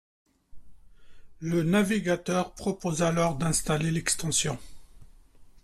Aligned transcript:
Le 1.41 1.61
navigateur 1.61 2.53
propose 2.53 3.03
alors 3.03 3.35
d'installer 3.35 3.91
l'extension. 3.91 4.57